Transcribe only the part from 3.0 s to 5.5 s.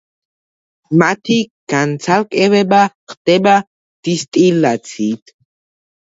ხდება დისტილაციით.